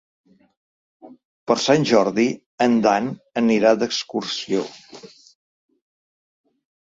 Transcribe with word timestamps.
Per 1.51 1.57
Sant 1.63 1.85
Jordi 1.89 2.25
en 2.67 2.77
Dan 2.85 3.11
anirà 3.43 3.75
d'excursió. 3.83 4.65